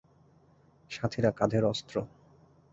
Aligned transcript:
সাথীরা, 0.91 1.31
কাধের 1.31 1.63
অস্ত্র! 1.65 1.95